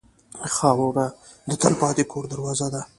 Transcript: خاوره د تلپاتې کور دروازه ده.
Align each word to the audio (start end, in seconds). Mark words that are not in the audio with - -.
خاوره 0.55 1.07
د 1.49 1.51
تلپاتې 1.61 2.03
کور 2.11 2.23
دروازه 2.33 2.67
ده. 2.73 2.81